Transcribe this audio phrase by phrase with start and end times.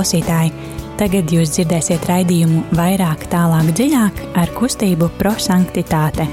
[0.00, 0.48] klausītāji!
[0.96, 6.24] Tagad jūs dzirdēsiet raidījumu vairāk, tālāk, dziļāk ar kustību prosanktitāte.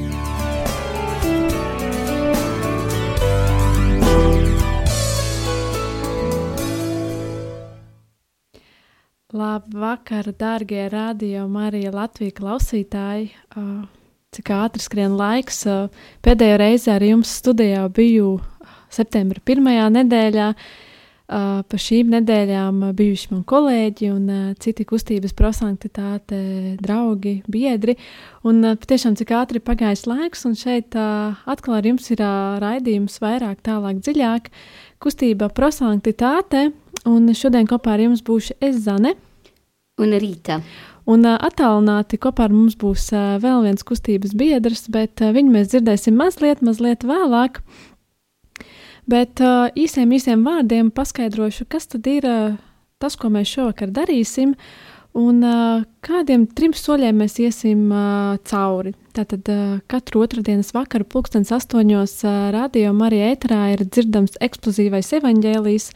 [9.35, 13.33] Labvakar, dārgie radio Marija Latvija klausītāji!
[14.31, 15.65] Cik ātri skrien laiks.
[16.23, 18.37] Pēdējo reizi ar jums studijā biju
[18.87, 20.51] septembra pirmajā nedēļā.
[20.55, 20.86] Uh,
[21.27, 24.29] pa šīm nedēļām bijuši mani kolēģi un
[24.63, 26.39] citi kustības prosanktitāte,
[26.79, 27.97] draugi, biedri.
[28.47, 32.23] Un patiešām cik ātri pagājis laiks, un šeit atkal ar jums ir
[32.63, 34.51] raidījums vairāk, tālāk, dziļāk.
[35.03, 36.69] Kustība prosanktitāte,
[37.05, 39.17] un šodien kopā ar jums būšu es Zane.
[39.99, 40.61] Un Rīta.
[41.07, 43.09] Un attālināti kopā ar mums būs
[43.43, 47.61] vēl viens kustības biedrs, bet viņu mēs dzirdēsim mazliet, mazliet vēlāk.
[49.07, 52.57] Bet uh, īsiem, īsiem vārdiem paskaidrošu, kas tad ir uh,
[52.99, 54.51] tas, ko mēs šovakar darīsim,
[55.15, 57.87] un uh, kādiem trim soļiem mēs iesim
[58.51, 58.91] cauri.
[59.15, 59.47] Tātad
[59.89, 62.19] katru otrdienas vakaru, pulkstenis astoņos,
[62.53, 65.87] radio Marija ēterā ir dzirdams eksplozīvais evaņģēlijs,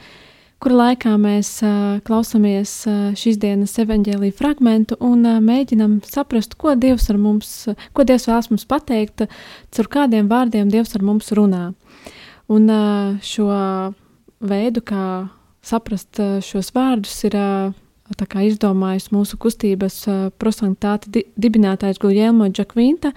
[0.64, 1.52] kura laikā mēs
[2.08, 2.74] klausāmies
[3.20, 7.52] šīs dienas evaņģēlīja fragmentu un mēģinam saprast, ko Dievs mums,
[7.94, 9.28] ko Dievs vēlas mums pateikt,
[9.70, 11.68] caur kādiem vārdiem Dievs ar mums runā.
[12.52, 12.68] Un
[13.24, 13.48] šo
[14.44, 15.06] veidu, kā
[15.64, 17.38] saprast šos vārdus, ir
[18.12, 20.02] izdomājis mūsu kustības
[20.42, 23.14] prosanktāte di dibinātājs Guljelmo Džakvinta,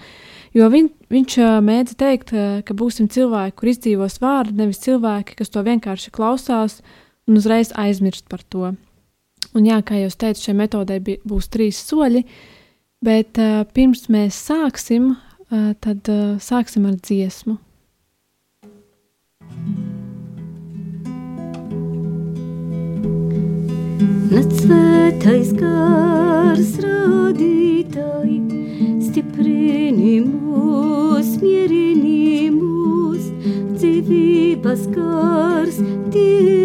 [0.55, 1.35] jo viņ, viņš
[1.67, 2.31] mēdz teikt,
[2.63, 6.79] ka būsim cilvēki, kur izdzīvos vārdi, nevis cilvēki, kas to vienkārši klausās
[7.27, 8.71] un uzreiz aizmirst par to.
[9.55, 12.23] Un jā, kā jau teicu, šai metodei būs trīs soļi,
[13.03, 13.35] bet
[13.75, 15.17] pirms mēs sāksim,
[15.51, 16.07] tad
[16.39, 17.59] sāksim ar dziesmu.
[24.35, 28.39] Nāc svētais gars radītāji,
[29.05, 33.31] stiprini mūs, mierini mūs,
[33.77, 35.79] dzīvības gars,
[36.11, 36.64] dieva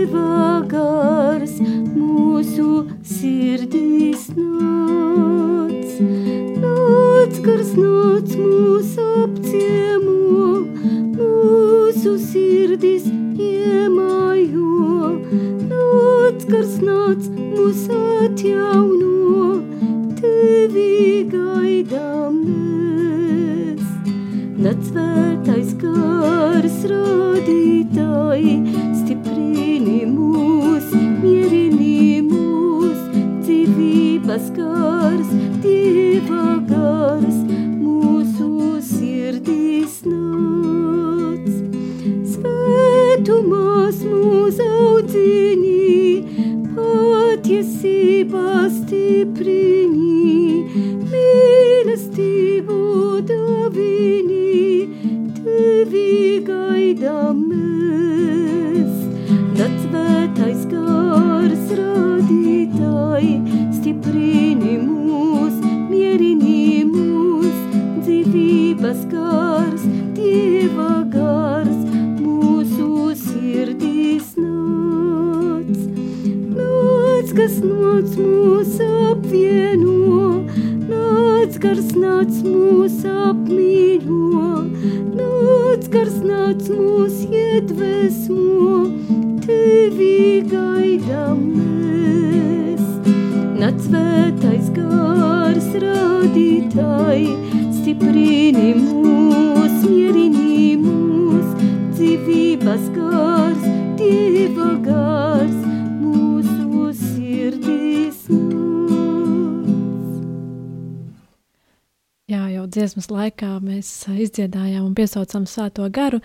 [112.91, 116.19] dziesmas laikā mēs izdziedājām un piesaucām svēto garu,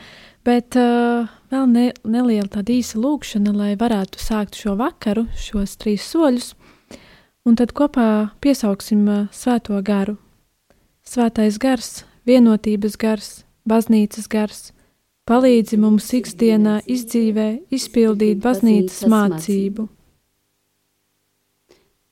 [0.44, 6.02] bet uh, vēl ne, neliela tāda īsa lūkšana, lai varētu sākt šo vakaru, šos trīs
[6.10, 6.56] soļus,
[7.46, 10.18] un tad kopā piesauksim uh, svēto garu.
[11.06, 14.72] Svētais gars, vienotības gars, baznīcas gars,
[15.30, 19.86] palīdzi mums ikdienā izdzīvē, izpildīt baznīcas mācību.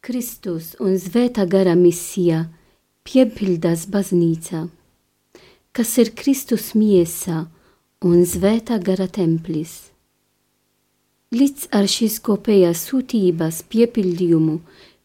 [0.03, 2.51] Kristus un svētā gara misija
[3.07, 4.67] piepildās baznīca,
[5.75, 7.45] kas ir Kristus miesa
[8.03, 9.93] un svētā gara templis.
[11.33, 14.59] Līdz ar šīs kopējās sūtības piepildījumu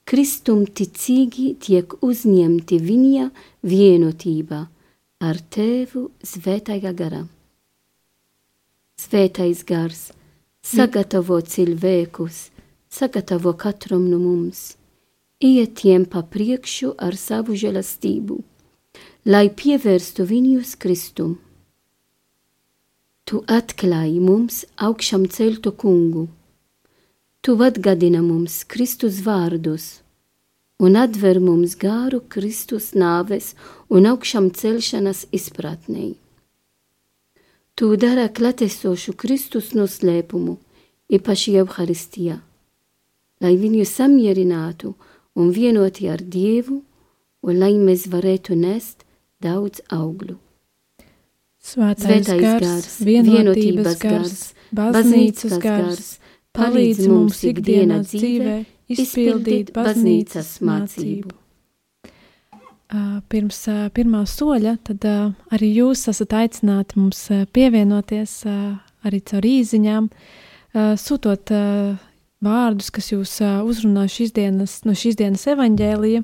[0.09, 3.27] Kristum ticīgi tiek uzņemti viņa
[3.69, 4.62] vienotība
[5.21, 7.25] ar Tēvu svētajā garā.
[8.99, 10.06] Svētais gars
[10.65, 12.47] sagatavo cilvēkus
[12.89, 14.77] sagatavo katram no mums,
[15.40, 18.38] iet tiem pa priekšu ar savu žēlastību,
[19.26, 21.38] lai pievērstu viņus Kristum.
[23.29, 26.26] Tu atklāji mums augšām celtu kungu,
[27.40, 29.99] tu atgādina mums Kristus vārdus
[30.79, 33.55] un atver mums gāru Kristus nāves
[33.90, 36.14] un augšām celšanas izpratnei.
[37.75, 40.56] Tu dara klatesošu Kristus noslēpumu,
[41.14, 42.38] īpaši Euharistijā,
[43.43, 44.94] lai viņu samierinātu
[45.38, 46.82] un vienoti ar Dievu,
[47.46, 49.05] un lai mēs varētu nest
[49.43, 50.37] daudz augļu.
[51.69, 54.38] Svētais, Svētais gars, gars, vienotības gars,
[54.75, 56.08] baznīcas gars,
[56.56, 58.56] palīdz mums ikdienas dzīvē
[58.94, 61.35] izpildīt baznīcas mācību.
[63.29, 63.58] Pirms
[63.93, 65.05] pirmā soļa, tad
[65.52, 70.08] arī jūs esat aicināti mums pievienoties arī caur īziņām,
[71.02, 71.52] sūtot
[72.44, 76.23] vārdus, kas jūs uzrunā šīs dienas, no šīs dienas evaņģēlija.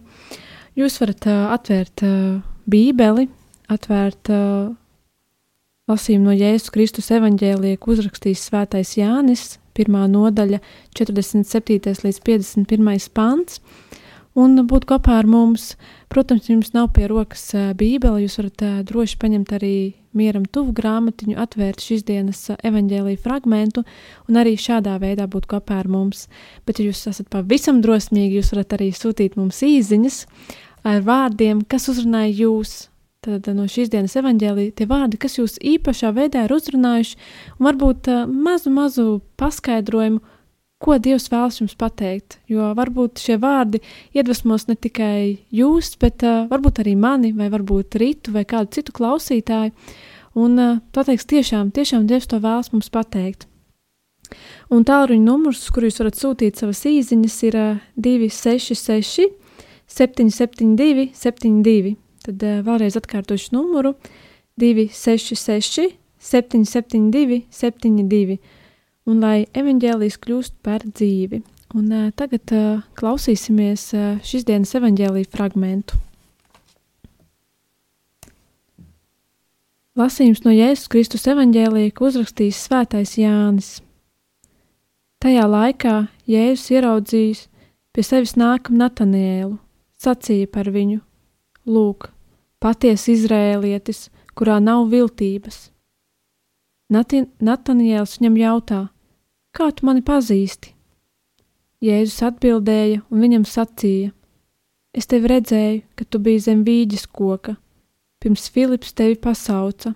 [0.78, 2.02] Jūs varat atvērt
[2.70, 3.28] bībeli,
[3.70, 4.30] atvērt
[5.90, 10.60] lasījumu no Jēzus Kristus evaņģēlija, ko uzrakstījis svētais Jānis, pirmā nodaļa,
[10.96, 11.94] 47.
[12.06, 13.10] līdz 51.
[13.14, 13.60] pants
[14.38, 15.74] un būt kopā ar mums.
[16.10, 19.76] Protams, jums nav pie rokas bībele, jūs varat droši paņemt arī
[20.18, 23.84] mieram tuvu grāmatiņu, atvērt šīs dienas evaņģēlīju fragmentu
[24.28, 26.26] un arī šādā veidā būt kopā ar mums.
[26.66, 30.24] Bet, ja jūs esat pavisam drosmīgi, jūs varat arī sūtīt mums īziņas
[30.88, 32.74] ar vārdiem, kas uzrunāja jūs.
[33.24, 37.16] Tad no šīs dienas evaņģēlīja tie vārdi, kas jūs īpašā veidā ir uzrunājuši,
[37.56, 39.06] un varbūt mazu, mazu
[39.40, 40.20] paskaidrojumu,
[40.84, 42.38] ko Dievs vēlas jums pateikt.
[42.50, 43.80] Jo varbūt šie vārdi
[44.16, 48.94] iedvesmos ne tikai jūs, bet uh, varbūt arī mani, vai varbūt Rītu, vai kādu citu
[48.96, 49.72] klausītāju.
[50.40, 53.48] Un uh, pateiks, tiešām, tiešām Dievs to vēlas mums pateikt.
[54.72, 59.30] Un tālruņa numurs, kur jūs varat sūtīt savas īsiņas, ir uh, 266,
[59.94, 61.94] 772, 72.
[62.24, 63.94] Tad uh, vēlreiz atkārtošu numuru
[64.60, 65.94] 266,
[66.24, 68.38] 772, 72
[69.08, 71.42] un lai evaņģēlijas kļūst par dzīvi.
[71.74, 75.98] Un, uh, tagad uh, klausīsimies uh, šīs dienas evaņģēlīja fragmentu.
[79.98, 83.76] Lasījums no Jēzus Kristus evaņģēlīja, ko uzrakstījis Svētais Jānis.
[85.22, 85.94] Tajā laikā
[86.30, 87.44] Jēzus ieraudzījis
[87.94, 89.54] pie sevis nākam Nataniēlu,
[90.02, 90.98] sacīja par viņu:
[91.70, 92.08] Lūk,
[92.62, 95.68] patiesa izrēlietis, kurā nav viltības.
[96.90, 98.80] Nataniēls viņam jautā:
[99.54, 100.72] Kā tu mani pazīsti?
[101.84, 104.10] Jēzus atbildēja un viņam sacīja:
[104.90, 107.54] Es tevi redzēju, kad tu biji zem vīģes koka,
[108.18, 109.92] pirms Filips tevi pasauca.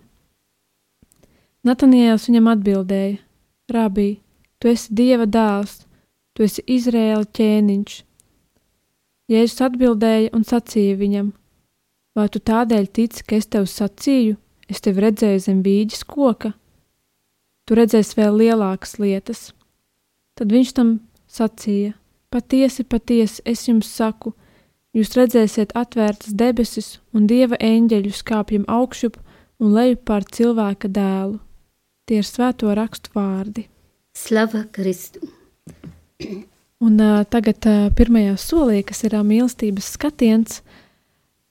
[1.67, 3.17] Nataniēls viņam atbildēja:
[3.75, 4.21] Rabī,
[4.63, 5.81] tu esi Dieva dēls,
[6.39, 7.99] tu esi Izrēla ķēniņš.
[9.35, 11.35] Jēzus atbildēja un sacīja viņam:
[12.15, 14.39] Vai tu tādēļ tici, ka es tev sacīju,
[14.71, 16.55] es tevi redzēju zem vīģes koka?
[17.69, 19.51] Tu redzēsi vēl lielākas lietas.
[20.39, 20.93] Tad viņš tam
[21.29, 21.95] sacīja:
[22.33, 24.35] Patiesi, patiesi, es jums saku,
[24.97, 29.21] jūs redzēsiet atvērtas debesis un dieva eņģeļus kāpjam augšup
[29.61, 31.39] un lejup pār cilvēka dēlu.
[32.09, 33.67] Tie ir svēto rakstu vārdi.
[34.17, 35.29] Slava Kristu!
[36.79, 40.61] Un uh, tagad uh, pirmajā solī, kas ir uh, mīlestības skatiens,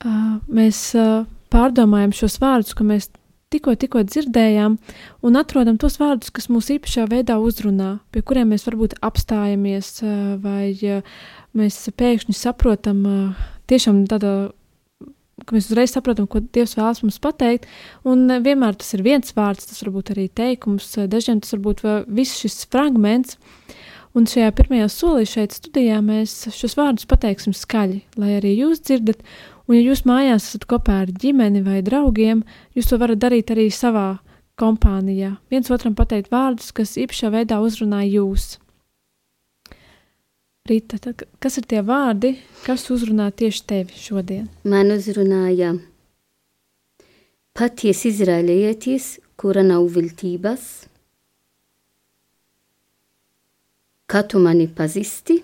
[0.05, 3.09] uh, mēs uh, pārdomājam šos vārdus, ko mēs
[3.53, 4.77] tikko, tikko dzirdējām,
[5.23, 9.91] un atrodam tos vārdus, kas mūs īpašā veidā uzrunā, pie kuriem mēs varbūt apstājamies,
[10.43, 10.73] vai
[11.57, 13.05] mēs pēkšņi saprotam
[13.71, 14.35] tiešām tādā
[15.45, 17.67] ka mēs uzreiz saprotam, ko Dievs vēlas mums pateikt.
[18.07, 21.83] Un vienmēr tas ir viens vārds, tas var būt arī teikums, dažiem tas var būt
[22.07, 23.37] viss šis fragments.
[24.17, 29.21] Un šajā pirmajā solī šeit studijā mēs šos vārdus pateiksim skaļi, lai arī jūs dzirdat
[29.67, 32.45] Un, ja jūs mājās esat kopā ar ģimeni vai draugiem,
[32.75, 34.21] jūs to varat darīt arī savā
[34.57, 35.33] kompānijā.
[35.51, 38.55] Viens otram pateikt vārdus, kas īpašā veidā uzrunā jūs.
[40.67, 44.47] Rīta, tad, kas ir tie vārdi, kas uzrunā tieši tevi šodien?
[44.63, 45.75] Man uzrunāja
[47.55, 50.88] patiesa izrēlietis, kura nav viltības.
[54.07, 55.41] Kā tu mani pazīsti?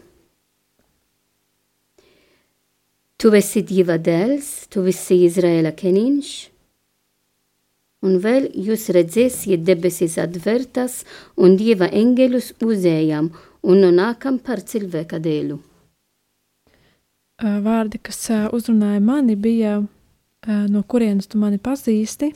[3.20, 6.30] Tu esi Dieva dēls, tu esi Izraēla ķēniņš,
[8.08, 11.02] un vēl jūs redzēsiet debesis atvērtas
[11.40, 13.30] un Dieva eņģeļus uzējam
[13.64, 15.60] un nonākam par cilvēka dēlu.
[17.44, 18.22] Vārdi, kas
[18.56, 19.82] uzrunāja mani, bija
[20.72, 22.32] no kurienes tu mani pazīsti.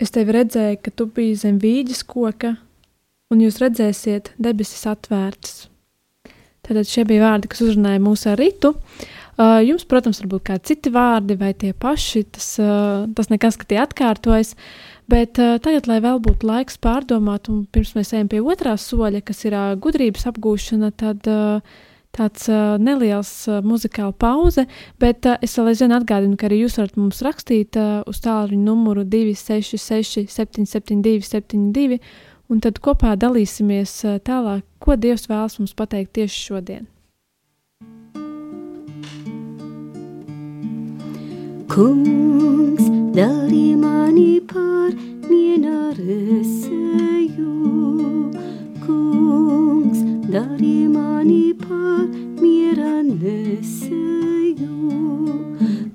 [0.00, 2.54] Es tevi redzēju, ka tu biji zem vīģes koka,
[3.32, 5.66] un jūs redzēsiet debesis atvērtas
[6.68, 8.74] Tad šie bija vārdi, kas uzrunāja mūsu ar ritu.
[9.38, 13.68] Uh, jums, protams, varbūt kādi citi vārdi vai tie paši, tas, uh, tas nekas, ka
[13.70, 14.52] tie atkārtojas.
[15.08, 19.22] Bet uh, tagad, lai vēl būtu laiks pārdomāt, un pirms mēs ejam pie otrā soļa,
[19.24, 21.62] kas ir uh, gudrības apgūšana, tad uh,
[22.18, 24.66] tāds uh, neliels uh, muzikāla pauze,
[25.00, 28.64] bet uh, es vēl aizvien atgādinu, ka arī jūs varat mums rakstīt uh, uz tālruņa
[28.66, 32.02] numuru 266 772 72,
[32.48, 36.88] un tad kopā dalīsimies uh, tālāk, ko Dievs vēlas mums pateikt tieši šodien.
[41.68, 44.94] Kungs, dari mani par
[45.28, 47.52] miena resēju,
[48.86, 50.00] Kungs,
[50.32, 52.08] dari mani par
[52.42, 54.68] miera nesēju.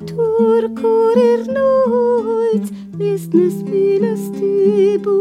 [0.10, 5.16] Tur, kur ir noids, viesnes mīlestību,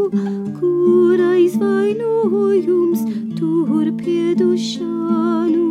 [0.59, 3.05] kur aizvainojums,
[3.39, 5.65] tur piedušanu.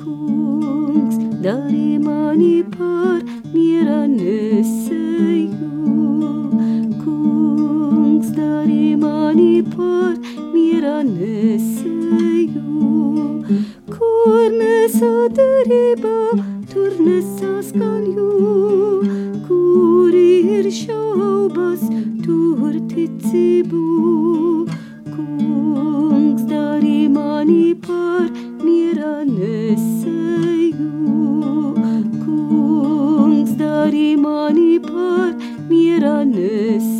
[0.00, 3.22] Kungs, dari mani par
[3.54, 5.70] miera nesēju.
[8.26, 10.16] Kungs, dari mani par
[10.52, 12.62] miera nesēju
[13.86, 16.18] kur nesadarībā,
[16.72, 18.26] tur nesaskaņo,
[19.46, 21.86] kur ir šaubas,
[22.24, 23.84] tur ticību.
[25.14, 28.26] Kungs dari mani par
[28.64, 30.90] miera nesēju,
[32.26, 35.30] kungs dari mani par
[35.70, 36.95] miera nesēju,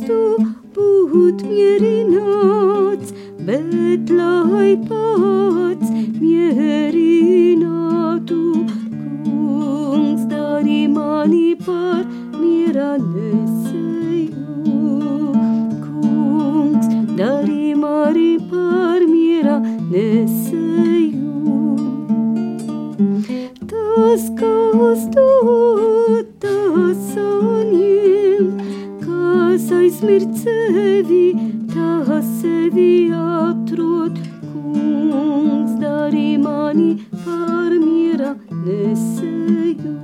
[0.00, 0.40] nākstu
[0.74, 3.12] būt mierināts,
[3.44, 5.90] bet lai pats
[6.20, 7.60] mierinātu
[10.28, 12.04] dari mani par
[12.40, 14.46] miera nesēju.
[15.84, 19.58] Kungs, dari mani par miera
[19.90, 21.34] nesēju.
[23.66, 25.69] Tas, kas dod,
[30.00, 31.34] kas aizmirst sevi,
[31.74, 34.18] tas sevi atrod.
[34.52, 39.98] Kungs, dari mani par miera nesēju.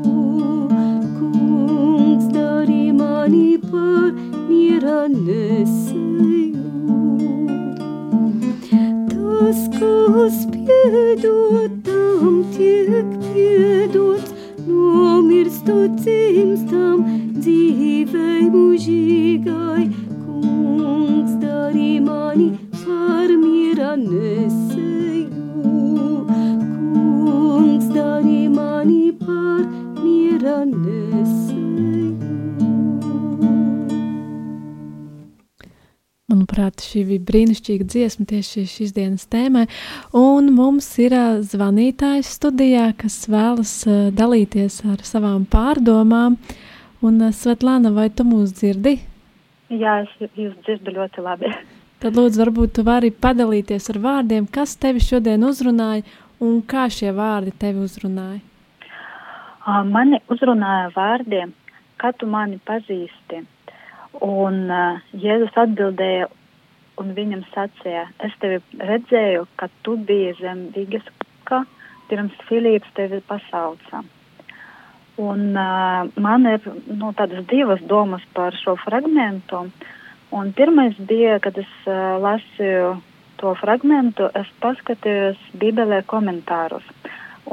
[2.93, 4.13] mani par
[4.49, 6.65] miera nesēju.
[9.11, 11.76] Tas, kas piedod,
[36.27, 39.65] Manuprāt, šī bija brīnišķīga dziesma tieši šīs dienas tēmai.
[40.15, 41.17] Un mums ir
[41.51, 43.75] zvanītājs studijā, kas vēlas
[44.15, 46.39] dalīties ar savām pārdomām.
[47.03, 48.97] Un, Svetlāna, vai tu mūs dzirdi?
[49.75, 51.51] Jā, es jūs dzirdu ļoti labi.
[52.03, 56.07] Tad, lūdzu, varbūt tu vari padalīties ar vārdiem, kas tevi šodien uzrunāja
[56.39, 58.45] un kā šie vārdi tevi uzrunāja.
[59.67, 61.53] Mani uzrunāja vārdiem,
[61.99, 63.43] kā tu mani pazīsti
[64.25, 66.29] Un uh, Jēzus atbildēja,
[67.01, 71.05] un viņam sacīja, es tevi redzēju, ka tu biji zem vigas
[71.49, 71.65] kā
[72.09, 74.03] pirms Filips tevi pasauca.
[75.21, 79.67] Un uh, man ir nu, tādas divas domas par šo fragmentu.
[80.33, 82.97] Un pirmais bija, kad es uh, lasīju
[83.41, 86.85] to fragmentu, es paskatījos Bībelē komentārus.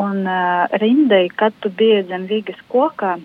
[0.01, 3.17] Un uh, rindai, kad tu biji zem vigas kokā,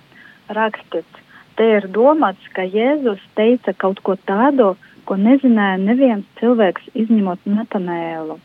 [0.52, 1.24] rakstīts,
[1.56, 4.74] te ir domāts, ka Jēzus teica kaut ko tādu,
[5.08, 8.38] ko nezināja neviens cilvēks, izņemot Natanēlu.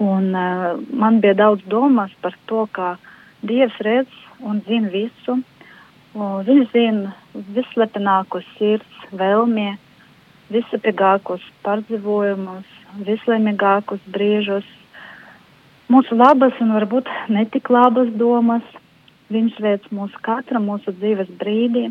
[0.00, 2.96] Un uh, man bija daudz domas par to, ka
[3.42, 4.12] Dievs redz
[4.44, 5.40] un zina visu,
[6.10, 7.12] Un viņš zina
[7.54, 9.76] vislepenākos sirds vēlmie,
[10.50, 12.66] visapīgākos pārdzīvojumus,
[13.06, 14.66] vislaimīgākos brīžus,
[15.90, 18.62] mūsu labas un varbūt netik labas domas.
[19.30, 21.90] Viņš veic mūsu katra mūsu dzīves brīdī,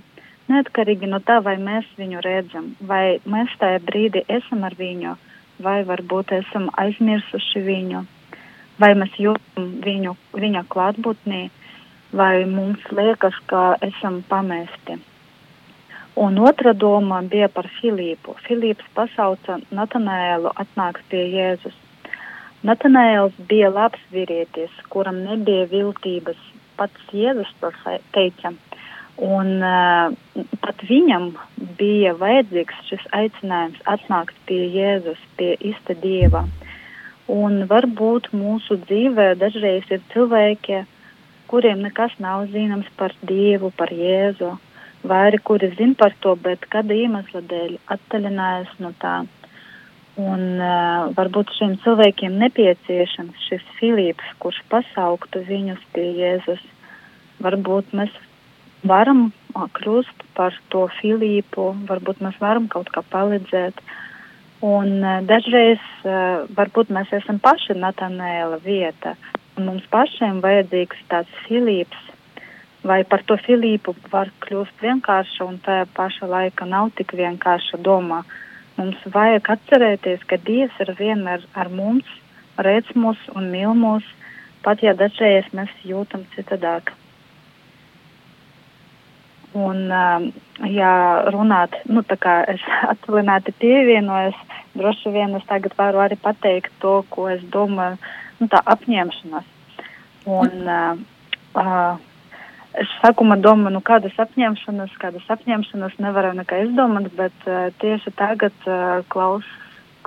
[0.51, 5.15] neatkarīgi no tā, vai mēs viņu redzam, vai mēs tajā brīdī esam ar viņu,
[5.63, 8.03] vai varbūt esam aizmirsuši viņu,
[8.81, 11.45] vai mēs jūtam viņu, viņa klātbūtnī,
[12.11, 14.99] vai mums liekas, ka esam pamesti.
[16.19, 18.35] Un otra doma bija par Filipu.
[18.43, 21.77] Filips pasauca Natanēlu atnāks pie Jēzus.
[22.67, 26.39] Natanēls bija labs vīrietis, kuram nebija viltības.
[26.79, 27.71] Pats Jēzus to
[28.15, 28.51] teica.
[29.19, 30.11] Un uh,
[30.63, 31.29] pat viņam
[31.79, 36.45] bija vajadzīgs šis aicinājums atnākt pie Jēzus, pie ista Dieva.
[37.31, 40.83] Un varbūt mūsu dzīvē dažreiz ir cilvēki,
[41.51, 44.55] kuriem nekas nav zināms par Dievu, par Jēzu,
[45.07, 49.19] vai arī kuri zina par to, bet kāda iemesla dēļ attaļinājas no tā.
[50.19, 56.63] Un uh, varbūt šiem cilvēkiem nepieciešams šis Filips, kurš pasauktu viņus pie Jēzus.
[57.39, 58.11] Varbūt mēs
[58.83, 63.79] varam kļūst par to Filipu, varbūt mēs varam kaut kā palīdzēt.
[64.65, 69.15] Un uh, dažreiz uh, varbūt mēs esam paši Natanēla vieta,
[69.55, 72.03] mums pašiem vajadzīgs tāds Filips,
[72.83, 78.25] vai par to Filipu var kļūt vienkārša un tā paša laika nav tik vienkārša domā.
[78.79, 82.07] Mums vajag atcerēties, ka Dievs ir vienmēr ar mums,
[82.63, 84.05] redz mūs un mīl mūs,
[84.63, 86.93] pat ja dažreiz mēs jūtam citādāk.
[89.59, 90.29] Un, um,
[90.71, 90.93] ja
[91.33, 94.39] runāt, nu, tā kā es atvaļināti pievienojos,
[94.79, 97.97] droši vien es tagad varu arī pateikt to, ko es domāju
[98.39, 99.55] nu, tā apņemšanās.
[100.29, 101.01] Un, uh,
[101.57, 102.08] uh,
[102.81, 108.55] es sākumā domāju, nu, kādas apņemšanas, kādas apņemšanas nevaru nekā izdomāt, bet uh, tieši tagad,
[108.67, 109.47] uh, klaus,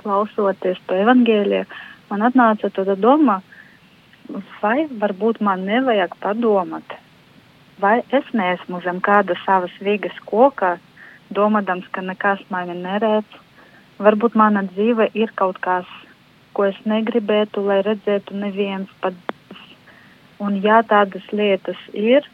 [0.01, 1.67] klausoties to evangēliju,
[2.09, 3.41] man atnāca tāda doma,
[4.61, 6.97] vai varbūt man nevajag padomāt,
[7.83, 10.77] vai es neesmu zem kāda savas vīgas koka,
[11.33, 13.39] domādams, ka nekas mani neredz.
[14.03, 15.89] Varbūt mana dzīve ir kaut kas,
[16.53, 19.17] ko es negribētu, lai redzētu neviens, pat.
[20.43, 22.25] Un ja tādas lietas ir,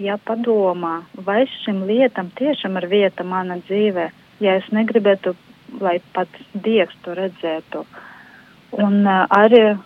[0.00, 0.94] jāpadomā,
[1.26, 4.08] vai šim lietam tiešām ir vieta mana dzīvē,
[4.44, 5.34] ja es negribētu,
[5.80, 7.84] lai pat Dievs to redzētu.
[8.78, 9.76] Un uh, arī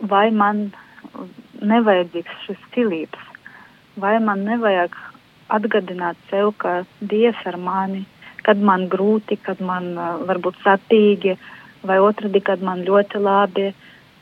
[0.00, 0.70] vai man
[1.60, 3.20] nevajadzīgs šis Filips,
[3.96, 4.96] vai man nevajag
[5.52, 8.04] atgādināt sev, ka Dievs ar mani,
[8.46, 11.52] kad man grūti, kad man uh, varbūt sapīgi, uh,
[11.86, 13.70] vai otrādi, kad man ļoti labi,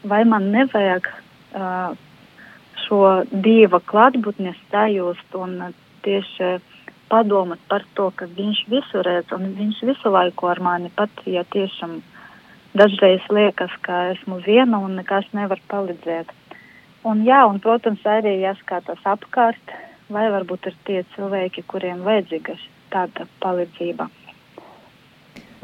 [0.08, 1.94] vai man nevajag uh,
[2.85, 6.59] šo dieva klātbūtni sajust un uh, tieši
[7.09, 11.44] padomāt par to, ka viņš visu redz un viņš visu laiku ar mani pat, ja
[11.55, 12.01] tiešām
[12.75, 16.33] dažreiz liekas, ka esmu viena un nekas nevar palīdzēt.
[17.05, 19.75] Un jā, un, protams, arī jāskatās apkārt,
[20.09, 22.57] vai varbūt ir tie cilvēki, kuriem vajadzīga
[22.92, 24.09] tāda palīdzība.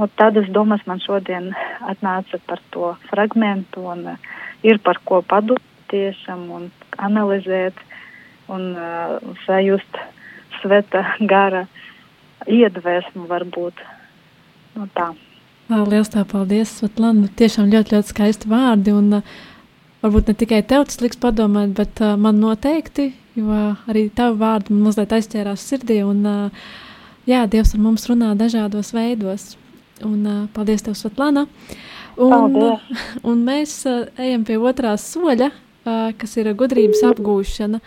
[0.01, 4.31] Un tādas domas man šodien atnāca par to fragmentu un uh,
[4.65, 6.69] ir par ko padomāt tiešām un
[7.01, 7.79] analizēt
[8.51, 10.01] un uh, sajust
[10.61, 11.67] sveta gara
[12.51, 13.81] iedvesmu varbūt.
[14.77, 15.11] Nu, tā.
[15.71, 17.29] Lielas tā paldies, Svetlana.
[17.39, 18.95] Tiešām ļoti, ļoti skaisti vārdi.
[18.97, 19.41] Un, uh,
[20.03, 24.75] varbūt ne tikai tev tas liks padomāt, bet uh, man noteikti, jo arī tavu vārdu
[24.75, 26.01] man mazliet aizķērās sirdī.
[26.07, 26.69] Un, uh,
[27.31, 29.55] jā, Dievs ar mums runā dažādos veidos.
[30.03, 31.47] Un, uh, paldies, tev, Svetlana.
[32.17, 33.03] Un, paldies.
[33.31, 37.81] un mēs uh, ejam pie otrā soļa, uh, kas ir gudrības apgūšana.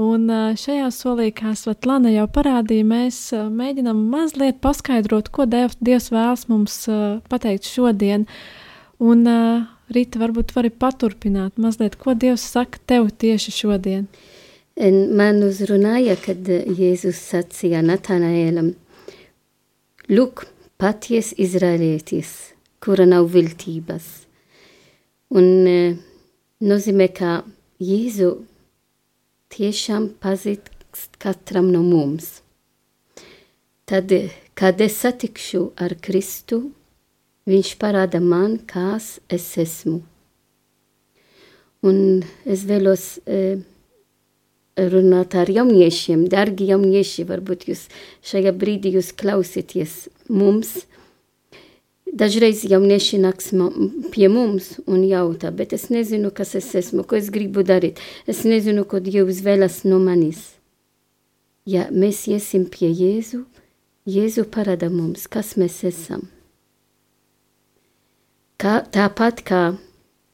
[0.00, 5.76] Un uh, šajā solī, kā Svetlana jau parādīja, mēs uh, mēģinām mazliet paskaidrot, ko Dievs,
[5.82, 8.28] Dievs vēlas mums uh, pateikt šodien.
[9.02, 14.06] Un, uh, Rīta, varbūt vari paturpināt mazliet, ko Dievs saka tev tieši šodien.
[14.78, 18.70] Man uzrunāja, kad Jēzus sacīja Natanēlam,
[20.10, 20.44] Lūk,
[20.80, 22.30] paties izrēlietis,
[22.82, 24.06] kura nav viltības.
[25.38, 25.74] Un e,
[26.60, 27.40] nozīmē, ka
[27.80, 28.30] Jēzu
[29.50, 32.40] tiešām pazīst katram no mums.
[33.88, 34.12] Tad,
[34.54, 36.68] kad es satikšu ar Kristu,
[37.50, 40.02] viņš parāda man, kas es esmu.
[41.80, 43.62] Un es vēlos e,
[44.76, 47.86] runāt ar jauniešiem, dargi jaunieši, varbūt jūs
[48.30, 50.84] šajā brīdī jūs klausieties mums.
[52.10, 53.52] Dažreiz jaunieši nāks
[54.10, 58.00] pie mums un jautā, bet es nezinu, kas es esmu, ko es gribu darīt.
[58.26, 60.60] Es nezinu, ko Dievs vēlas no manis.
[61.66, 63.44] ja mēs iesim pie Jēzu,
[64.08, 66.26] Jēzu parāda mums, kas mēs esam.
[68.60, 69.60] Kā, tāpat kā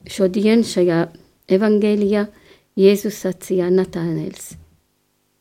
[0.09, 1.07] šodien šajā
[1.53, 2.27] evangēlijā
[2.79, 4.55] Jēzus sacīja Natānēls.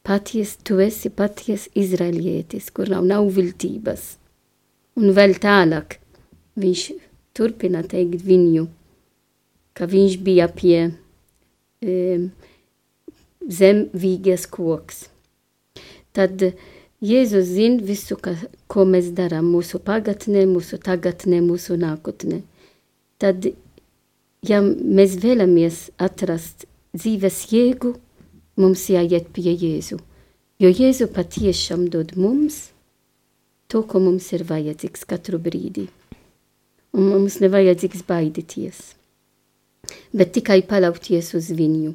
[0.06, 4.18] Paties, tu esi paties izraelietis, kur nav, nav viltības.
[5.02, 5.98] Un vēl tālāk
[6.60, 6.84] viņš
[7.36, 8.68] turpina teikt viņu,
[9.76, 12.30] ka viņš bija pie um,
[13.46, 15.06] zemvīgas koks.
[16.16, 16.42] Tad
[17.06, 18.34] Jēzus zina visu, ka,
[18.72, 22.40] ko mēs darām mūsu pagatnē, mūsu tagadnē, mūsu nākotnē.
[23.22, 23.50] Tad,
[24.48, 26.66] ja mēs vēlamies atrast
[26.96, 27.94] dzīves jēgu,
[28.56, 30.00] mums jāiet pie Jēzu.
[30.64, 32.70] Jo Jēzu patiešām dod mums
[33.68, 35.90] to, ko mums ir vajadzīgs katru brīdi.
[36.96, 38.80] Un mums nevajadzīgs baidīties,
[40.16, 41.92] bet tikai paļauties uz viņu.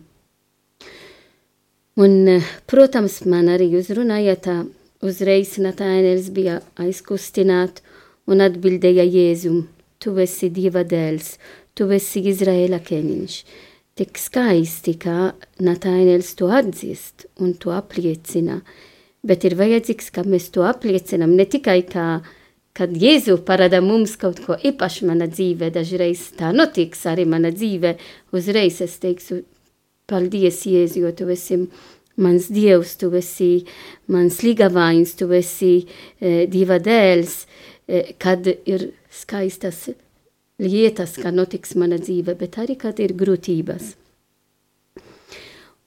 [2.00, 4.58] Un, protams, man arī uzrunāja tā,
[5.04, 7.82] uzreiz Natānēls bija aizkustināts
[8.28, 9.64] un atbildēja Jēzum,
[10.00, 11.34] tu esi Dieva dēls,
[11.74, 13.40] tu esi Izraēla ķēniņš
[14.00, 18.60] tik skaisti, kā Natānēls to atzīst un to apliecina.
[19.20, 22.06] Bet ir vajadzīgs, ka mēs to apliecinām ne tikai kā,
[22.80, 27.98] kad Jēzu parāda mums kaut ko īpašu mana dzīvē, dažreiz tā notiks arī mana dzīve,
[28.32, 29.42] uzreiz es teikšu,
[30.08, 31.60] paldies Jēzu, jo tu esi
[32.24, 33.50] mans dievs, tu esi
[34.08, 37.42] mans līgavains, tu esi e, dieva dēls,
[37.84, 39.90] e, kad ir skaistas
[40.60, 43.94] lietas, kā notiks mana dzīve, bet arī, kad ir grūtības.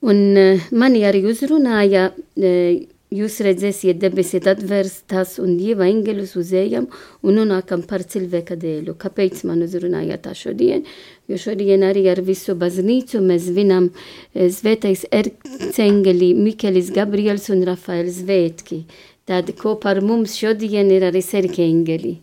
[0.04, 6.88] Un uh, mani arī uzrunāja, uh, jūs redzēsiet debesit atvērstas un Dieva eņģeļus uz ejam
[7.22, 8.96] un nonākam par cilvēka dēļu.
[9.00, 10.84] Kāpēc man uzrunāja tā šodien?
[11.30, 13.90] Jo šodien arī ar visu baznīcu mēs vinam
[14.34, 18.84] svētais erceņģeli Mikelis Gabriels un Rafaels Svētki.
[19.24, 22.14] Tad kopā ar mums šodien ir arī serkeņģeli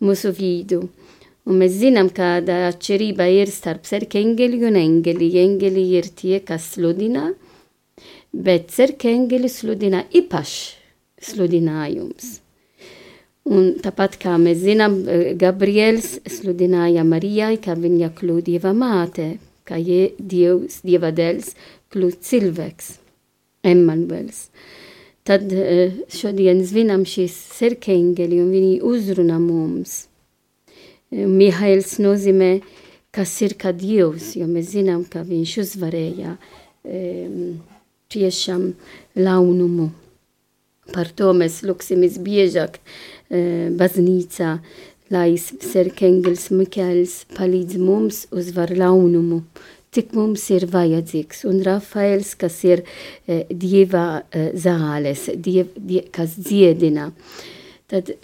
[0.00, 0.86] mūsu vidu.
[1.48, 5.30] Un mēs zinām, kāda atšķirība ir starp sarkaņģeli un eņģeli.
[5.44, 7.30] Eņģeli ir tie, kas sludina,
[8.32, 10.60] bet sarkaņģeli sludina īpašs
[11.30, 12.38] sludinājums.
[13.50, 15.00] Un tāpat kā mēs zinām,
[15.40, 19.32] Gabriels sludināja Marijai, ka viņa kļūst dieva māte,
[19.64, 21.54] ka Dievs, dieva dēls,
[21.90, 22.92] kļūst cilvēks,
[23.66, 24.48] Emanuels.
[25.26, 30.06] Tad eh, šodien zinām šīs sarkaņģeli un viņi uzrunā mums.
[31.10, 32.60] Mihails nozīmē,
[33.14, 37.58] kas ir kā Dievs, jo mēs zinām, ka viņš uzvarēja um,
[38.10, 38.70] tiešām
[39.18, 39.90] launumu.
[40.90, 44.56] Par to mēs lūksimies biežāk uh, baznīcā,
[45.10, 49.44] lai Serkengels Mikēls palīdz mums uzvar launumu,
[49.94, 51.44] cik mums ir vajadzīgs.
[51.50, 57.10] Un Rafaels, kas ir uh, dieva uh, zāles, diev, die, kas dziedina.
[57.90, 58.14] Tad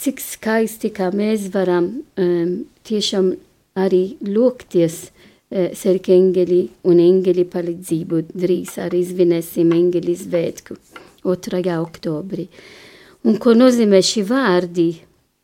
[0.00, 2.52] cik skaisti, kā mēs varam um,
[2.88, 3.34] tiešām
[3.78, 5.10] arī lūgties
[5.50, 6.60] sarka eņģeli
[6.90, 8.22] un eņģeli palīdzību.
[8.30, 10.78] Drīz arī svinēsim eņģeli svētku
[11.26, 11.62] 2.
[11.76, 12.46] oktobrī.
[13.26, 14.88] Un ko nozīmē šī vārdi?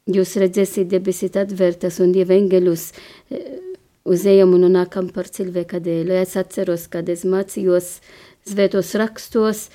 [0.06, 3.46] Jūs redzēsiet debesit atvērtas un dieva eņģeļus uh,
[4.06, 6.14] uz ejam un nākam par cilvēka dēļ.
[6.22, 7.98] Es atceros, kad es mācījos
[8.46, 9.66] svētos rakstos,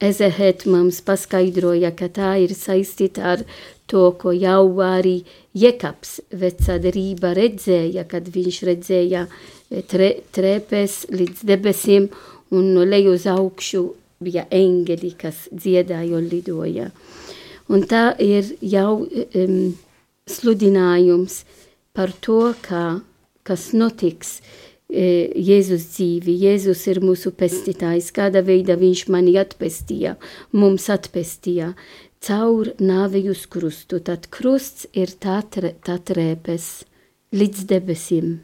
[0.00, 3.42] Ezehet mums paskaidroja, ka tā ir saistīta ar
[3.90, 5.20] to, ko jau arī
[5.58, 12.08] Jekaps vecā derība redzēja, kad viņš redzēja e, tre, trepes līdz debesīm
[12.54, 13.84] un no leju uz augšu
[14.22, 16.90] bija eņģeli, kas dziedāja un lidoja.
[17.70, 19.60] Un tā ir jau um,
[20.28, 21.44] sludinājums
[21.94, 23.00] par to, ka,
[23.46, 24.40] kas notiks,
[24.90, 26.34] E, Jēzus dzīvi.
[26.44, 30.16] Jēzus ir mūsu pestītājs, kāda veida viņš mani atpestīja,
[30.50, 31.74] mums atpestīja
[32.24, 34.00] caur nāvi uz krustu.
[34.04, 36.68] Tad krusts ir tā, tre, tā trēpes
[37.32, 38.38] līdz debesīm.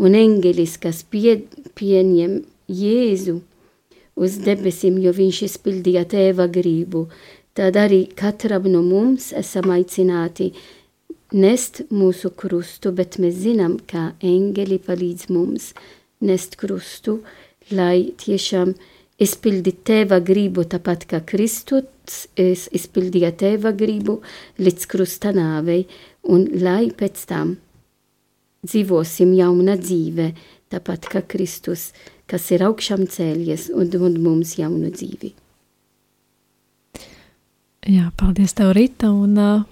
[0.00, 1.42] Un eņģelis, kas pie,
[1.76, 3.40] pieņem Jēzu
[4.20, 7.08] uz debesīm, jo viņš izpildīja tēva gribu,
[7.56, 10.52] tad arī katram no mums esam aicināti
[11.32, 15.72] nest mūsu krustu, bet mēs zinām, ka eņģeli palīdz mums
[16.20, 17.20] nest krustu,
[17.74, 18.74] lai tiešām
[19.20, 24.20] izpildītu tēva gribu, tāpat kā Kristus izpildīja tēva gribu
[24.60, 25.84] līdz krusta nāvei,
[26.24, 27.56] un lai pēc tam
[28.66, 30.30] dzīvosim jauna dzīve,
[30.72, 31.90] tāpat kā Kristus,
[32.30, 35.34] kas ir augšām cēlies un dod mums jaunu dzīvi.
[37.90, 39.62] Jā, paldies tev, Rita, un uh,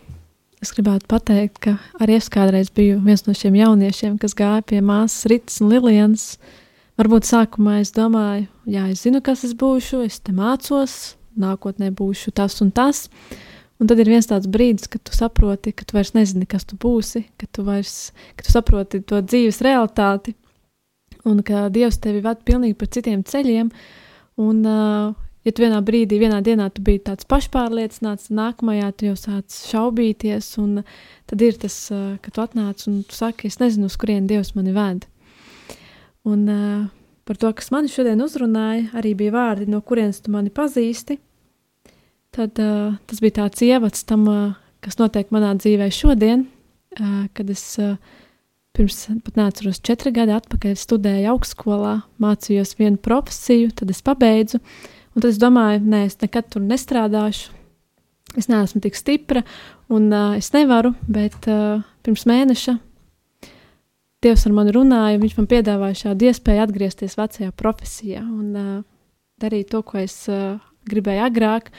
[0.58, 4.80] Es gribētu pateikt, ka arī es kādreiz biju viens no šiem jauniešiem, kas gāja pie
[4.82, 6.32] māsas Ritas un Lilijas
[6.98, 12.34] varbūt sākumā es domāju, jā, es zinu, kas es būšu, es te mācos, nākotnē būšu
[12.36, 13.06] tas un tas.
[13.78, 16.74] Un tad ir viens tāds brīdis, kad tu saproti, ka tu vairs nezini, kas tu
[16.82, 20.34] būsi, ka tu vairs ka tu saproti to dzīves realitāti,
[21.28, 23.70] un ka Dievs tevi ved pilnīgi pa citiem ceļiem.
[24.42, 25.14] Un, uh,
[25.46, 30.50] ja tu vienā brīdī, vienā dienā tu biji tāds pašpārliecināts, nākamajā tu jau sāc šaubīties,
[30.62, 30.82] un
[31.30, 34.56] tad ir tas, uh, ka tu atnāc un tu saki, es nezinu, uz kurien Dievs
[34.58, 35.06] mani ved.
[36.28, 36.86] Un uh,
[37.28, 41.18] par to, kas mani šodien uzrunāja, arī bija vārdi, no kurienes tu mani pazīsti.
[42.36, 46.46] Tad uh, tas bija tāds ievads tam, uh, kas notiek manā dzīvē šodien,
[46.98, 47.96] uh, kad es uh,
[48.76, 54.60] pirms pat neatceros, četri gadi atpakaļ studēju augstskolā, mācījos vienu profesiju, tad es pabeidzu,
[55.14, 57.56] un tad es domāju, nē, es nekad tur nestrādāšu,
[58.38, 59.42] es neesmu tik stipra,
[59.88, 62.76] un uh, es nevaru, bet uh, pirms mēneša
[64.24, 68.70] Dievs ar mani runāja, viņš man piedāvāja šādu iespēju atgriezties vecajā profesijā un uh,
[69.38, 70.58] darīt to, ko es uh,
[70.90, 71.70] gribēju agrāk,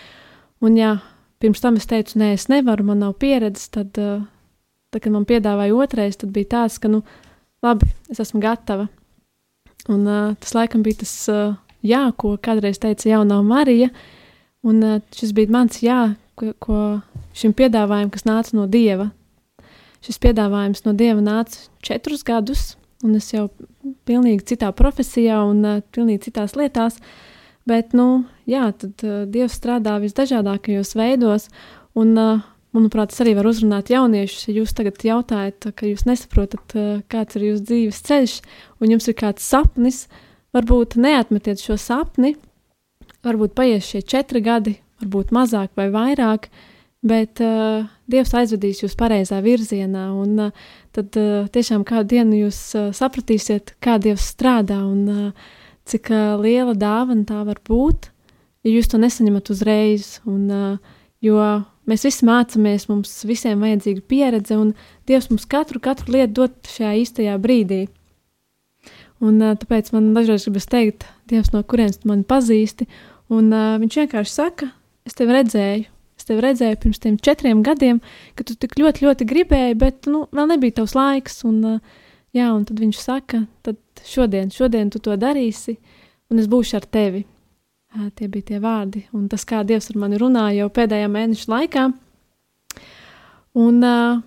[0.64, 0.94] un jā,
[1.44, 4.22] pirms tam es teicu, nē, es nevaru, man nav pieredzes, tad uh,
[4.90, 7.04] tad, kad man piedāvāja otrais, tad bija tāds, ka, nu,
[7.66, 8.88] labi, es esmu gatava.
[9.90, 11.54] Un uh, tas laikam bija tas uh,
[11.86, 13.90] jā, ko kādreiz teica jaunā Marija,
[14.68, 16.02] un uh, šis bija mans jā,
[16.40, 16.80] ko, ko
[17.38, 19.10] šim piedāvājumam, kas nāca no Dieva.
[20.06, 23.48] Šis piedāvājums no Dieva nāca četrus gadus, un es jau
[24.08, 27.00] pilnīgi citā profesijā un uh, pilnīgi citās lietās,
[27.68, 31.50] bet, nu, jā, tad uh, Dievs strādā visdažādākajos veidos,
[32.00, 34.44] un uh, Manuprāt, tas arī var uzrunāt jauniešus.
[34.46, 38.36] Ja jūs tagad jautājat, ka jūs nesaprotat, eh, kāds ir jūsu dzīves ceļš,
[38.78, 40.04] un jums ir kāds sapnis,
[40.54, 42.36] varbūt neatmetiet šo sapni.
[43.26, 46.46] Varbūt paies šie četri gadi, varbūt mazāk vai vairāk,
[47.06, 50.10] bet uh, Dievs aizvedīs jūs pareizā virzienā.
[50.20, 55.50] Un uh, tad uh, tiešām kādu dienu jūs uh, sapratīsiet, kā Dievs strādā un uh,
[55.90, 58.12] cik uh, liela dāvana tā var būt,
[58.66, 60.18] ja jūs to nesaņemat uzreiz.
[60.28, 61.40] Un, uh, jo
[61.90, 64.76] Mēs visi mācāmies, mums visiem vajadzīga pieredze, un
[65.10, 67.88] Dievs mums katru, katru lietu dod šajā īstajā brīdī.
[69.20, 72.86] Un, uh, tāpēc man dažreiz gribas teikt, Dievs, no kurienes tu mani pazīsti,
[73.34, 74.70] un uh, viņš vienkārši saka,
[75.10, 75.88] es tevi redzēju.
[76.30, 78.04] Tevi redzēju pirms tiem četriem gadiem,
[78.38, 81.42] kad tu tik ļoti, ļoti gribēji, bet nu, vēl nebija tavs laiks.
[81.50, 82.06] Un, uh,
[82.38, 85.80] jā, un tad viņš saka, tad šodien, šodien tu to darīsi,
[86.30, 87.26] un es būšu ar tevi.
[88.16, 91.86] Tie bija tie vārdi, un tas, kā Dievs ar mani runāja jau pēdējā mēneša laikā.
[93.58, 94.20] Un uh,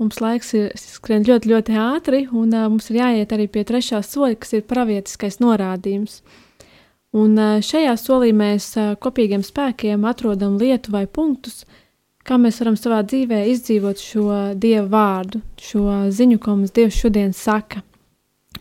[0.00, 4.00] mums laiks ir skrien ļoti, ļoti ātri, un uh, mums ir jāiet arī pie trešā
[4.06, 6.22] soļa, kas ir pravietiskais norādījums.
[7.16, 11.64] Un uh, šajā solī mēs uh, kopīgiem spēkiem atrodam lietu vai punktus,
[12.22, 17.34] kā mēs varam savā dzīvē izdzīvot šo Dieva vārdu, šo ziņu, ko mums Dievs šodien
[17.34, 17.82] saka.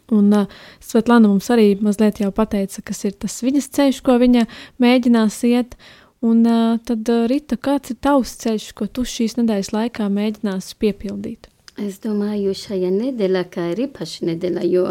[0.10, 0.50] Un uh,
[0.82, 4.48] Svetlana mums arī mazliet jau pateica, kas ir tas viņas ceļš, ko viņa
[4.82, 5.78] mēģinās iet.
[6.26, 10.74] Un uh, tad, uh, Rita, kāds ir tavs ceļš, ko tu šīs nedēļas laikā mēģinās
[10.82, 11.52] piepildīt?
[11.80, 14.88] Es domāju, šajā nedēļā, kā ir īpaša nedēļa, jo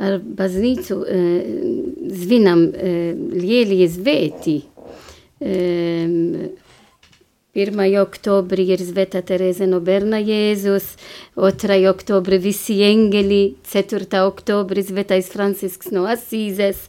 [0.00, 1.28] ar baznīcu uh,
[2.22, 4.58] zvinam uh, lielie zvēti.
[5.40, 6.50] Um,
[7.50, 7.80] 1.
[7.98, 10.92] oktobrī ir Zveta Terēze no Berna Jēzus,
[11.34, 11.78] 2.
[11.90, 14.20] oktobrī visi eņģeļi, 4.
[14.22, 16.84] oktobrī Zvetais Francisks no Asīzes.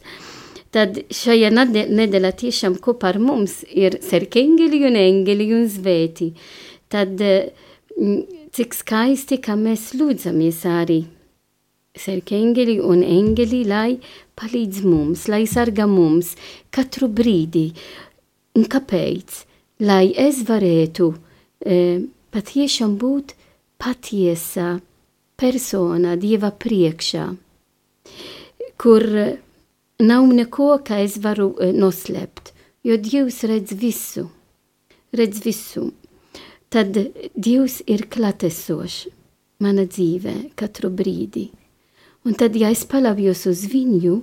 [0.72, 6.30] Tad šajā nedēļā tiešām kopā ar mums ir serkeņģeļi un eņģeļi un zvēti.
[6.88, 7.18] Tad
[8.54, 11.02] cik skaisti, ka mēs lūdzamies arī
[11.98, 14.00] serkeņģeļi un eņģeļi, lai
[14.38, 16.34] palīdz mums, lai sarga mums
[16.70, 17.70] katru brīdi.
[18.56, 19.42] Un kāpēc?
[19.82, 21.76] lai es varētu e,
[22.34, 23.34] patiešām būt
[23.82, 24.76] patiesa
[25.38, 27.24] persona Dieva priekšā,
[28.78, 29.06] kur
[30.02, 32.52] nav neko, kā es varu e, noslēpt,
[32.86, 34.28] jo Dievs redz visu,
[35.16, 35.90] redz visu.
[36.72, 36.96] Tad
[37.34, 39.10] Dievs ir klatesošs
[39.62, 41.50] mana dzīvē katru brīdi.
[42.22, 44.20] Un tad, ja es paļaujos uz viņu,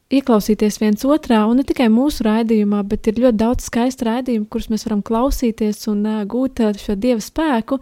[0.09, 4.69] ieklausīties viens otrā, un ne tikai mūsu raidījumā, bet ir ļoti daudz skaistu raidījumu, kurus
[4.73, 7.75] mēs varam klausīties un uh, gūt uh, šo dieva spēku.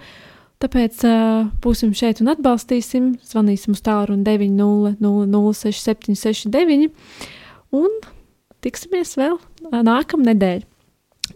[0.64, 1.14] Tāpēc uh,
[1.64, 6.92] būsim šeit un atbalstīsim, zvanīsim uz tālruni 900-6769
[7.78, 7.90] un
[8.66, 9.36] tiksimies vēl
[9.72, 10.62] nākamnedēļ.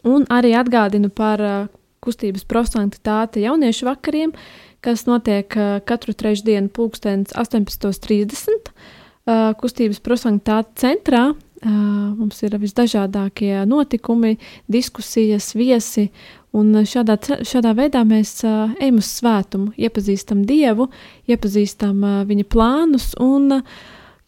[0.07, 1.69] Un arī atgādinu par uh,
[2.01, 4.33] kustības prosanktitāte jauniešu vakariem,
[4.81, 11.31] kas notiek uh, katru trešdienu pulkstens 18.30 uh, kustības prosanktāte centrā.
[11.61, 14.31] Mums ir visdažādākie notikumi,
[14.65, 16.07] diskusijas, viesi,
[16.57, 20.87] un šādā, šādā veidā mēs ejam uz svētumu, iepazīstam Dievu,
[21.29, 23.77] iepazīstam Viņa plānus un uh,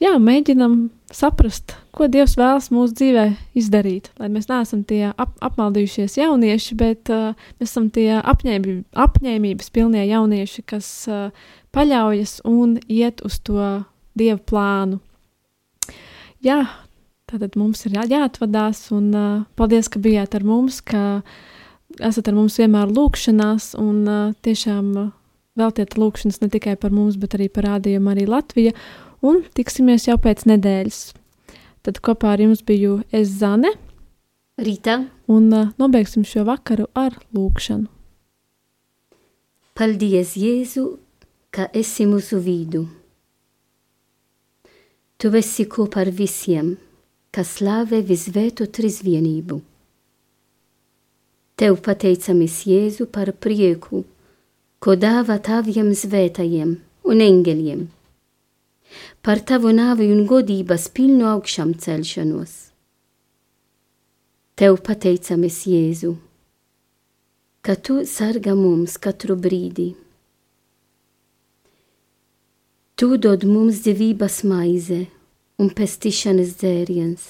[0.03, 0.77] jā, mēģinam
[1.13, 3.25] saprast, ko Dievs vēlas mūsu dzīvē
[3.57, 4.09] izdarīt.
[4.19, 10.05] Lai mēs neesam tie ap, apmaldījušies jaunieši, bet uh, mēs esam tie apņēmī, apņēmības pilnie
[10.09, 11.31] jaunieši, kas uh,
[11.75, 14.99] paļaujas un iet uz to Dieva plānu.
[16.45, 16.59] Jā,
[17.31, 21.23] tātad mums ir jā, jāatvadās, un uh, paldies, ka bijāt ar mums, ka
[21.97, 25.09] esat ar mums vienmēr lūkšanās, un uh, tiešām uh,
[25.57, 28.75] veltiet lūkšanas ne tikai par mums, bet arī par rādījumu arī Latvija,
[29.23, 31.01] un tiksimies jau pēc nedēļas.
[31.83, 33.73] Tad kopā ar jums biju es Zane.
[34.59, 35.01] Rīta.
[35.31, 37.87] Un uh, nobeigsim šo vakaru ar lūkšanu.
[39.73, 40.83] Paldies, Jēzu,
[41.49, 42.83] ka esi mūsu vidū.
[45.17, 46.75] Tu esi kopā ar visiem,
[47.33, 49.57] kas slāvē visvēto trīsvienību.
[51.57, 54.03] Tev pateicamies, Jēzu, par prieku,
[54.83, 56.75] ko dāvā taviem svētajiem
[57.09, 57.85] un engeļiem,
[59.21, 62.53] par tavu nāvi un godības pilnu augšām celšanos.
[64.59, 66.13] Tev pateicamies, Jēzu,
[67.65, 69.93] ka tu sargā mums katru brīdi
[73.03, 74.99] Tu dod mums dzīvības maize
[75.59, 77.23] un pestīšanas dzēriens.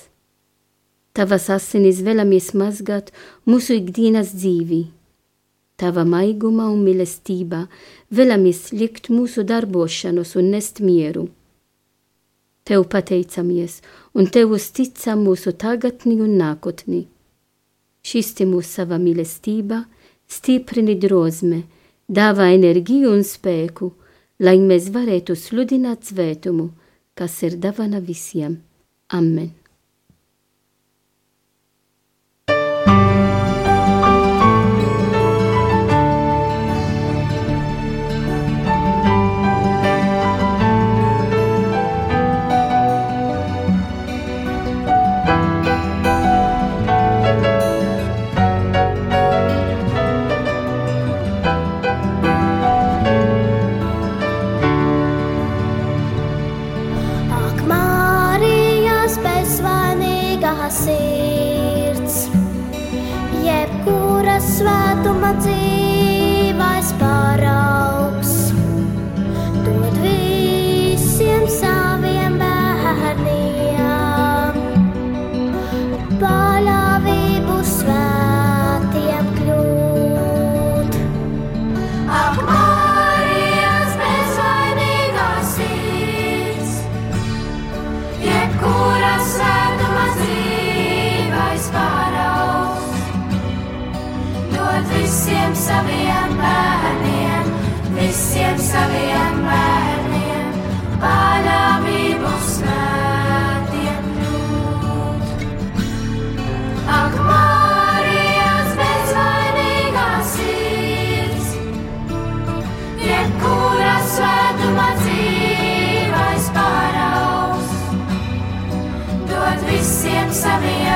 [1.15, 3.13] Tavas asinis vēlamies mazgāt
[3.47, 4.81] mūsu ikdienas dzīvi.
[5.79, 7.63] Tava maiguma un mīlestība
[8.11, 11.29] vēlamies likt mūsu darbošanos un nest mieru.
[12.63, 13.81] Tev pateicamies
[14.15, 17.07] un tev uzticam mūsu tagadni un nākotni.
[18.03, 19.83] Šisti mūsu sava mīlestība,
[20.27, 21.63] stiprini drosme,
[22.07, 23.91] dāvā enerģiju un spēku
[24.43, 26.69] lai mēs varētu sludināt svētumu,
[27.15, 28.61] kas ir dāvana visiem.
[29.13, 29.62] Amen!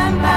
[0.07, 0.36] Saviem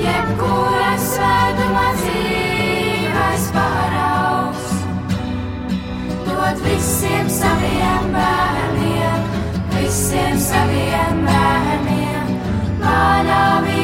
[0.00, 4.66] jebkuras svētuma dzīves paraugs.
[6.26, 9.32] Dod visiem saviem bērniem,
[9.78, 12.36] visiem saviem bērniem,
[12.82, 13.83] manāvību